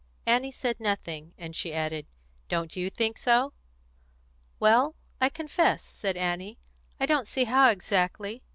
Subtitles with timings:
[0.25, 2.07] Annie said nothing, and she added,
[2.49, 3.53] "Don't you think so?"
[4.59, 6.57] "Well, I confess," said Annie,
[6.99, 8.41] "I don't see how, exactly.